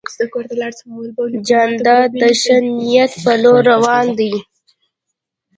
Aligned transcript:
جانداد 1.47 2.09
د 2.21 2.23
ښه 2.41 2.57
نیت 2.77 3.11
په 3.23 3.31
لور 3.43 3.61
روان 3.71 4.05
دی. 4.19 4.33